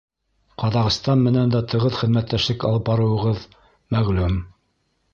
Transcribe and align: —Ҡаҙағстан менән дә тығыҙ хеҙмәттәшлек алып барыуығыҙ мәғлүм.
—Ҡаҙағстан 0.63 1.21
менән 1.25 1.53
дә 1.57 1.61
тығыҙ 1.75 2.01
хеҙмәттәшлек 2.01 2.67
алып 2.73 2.91
барыуығыҙ 2.91 3.49
мәғлүм. 3.99 4.45